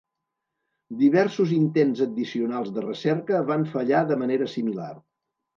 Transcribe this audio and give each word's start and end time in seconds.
Diversos 1.01 1.51
intents 1.57 2.01
addicionals 2.07 2.73
de 2.79 2.87
recerca 2.87 3.45
van 3.53 3.67
fallar 3.75 4.03
de 4.15 4.21
manera 4.23 4.53
similar. 4.59 4.93